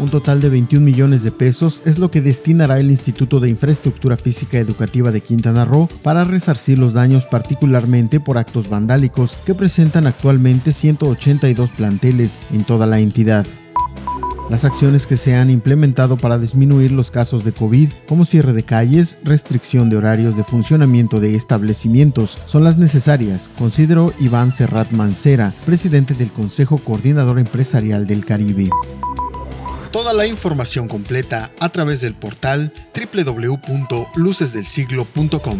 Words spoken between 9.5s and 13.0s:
presentan actualmente 182 planteles en toda la